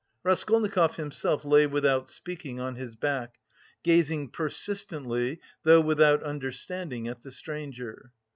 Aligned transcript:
Raskolnikov 0.23 0.95
himself 0.95 1.45
lay 1.45 1.67
without 1.67 2.09
speaking, 2.09 2.59
on 2.59 2.73
his 2.73 2.95
back, 2.95 3.37
gazing 3.83 4.29
persistently, 4.29 5.39
though 5.61 5.79
without 5.81 6.23
understanding, 6.23 7.07
at 7.07 7.21
the 7.21 7.29
stranger. 7.29 8.11